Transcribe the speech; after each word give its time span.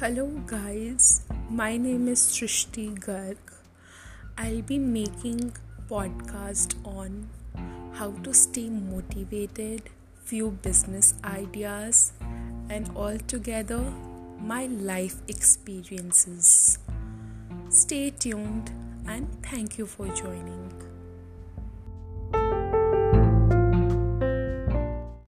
Hello, 0.00 0.26
guys. 0.46 1.22
My 1.50 1.76
name 1.76 2.06
is 2.06 2.20
Srishti 2.20 2.96
Garg. 3.04 3.36
I'll 4.36 4.62
be 4.62 4.78
making 4.78 5.56
podcast 5.90 6.76
on 6.86 7.28
how 7.94 8.12
to 8.22 8.32
stay 8.32 8.68
motivated, 8.70 9.90
few 10.22 10.52
business 10.52 11.14
ideas, 11.24 12.12
and 12.70 12.88
altogether 12.94 13.80
my 14.40 14.66
life 14.66 15.16
experiences. 15.26 16.78
Stay 17.68 18.10
tuned 18.10 18.70
and 19.04 19.26
thank 19.42 19.78
you 19.78 19.86
for 19.86 20.06
joining. 20.14 20.97